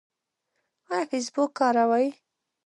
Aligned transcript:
ایا 0.93 1.03
فیسبوک 1.09 1.51
کاروئ؟ 1.57 2.07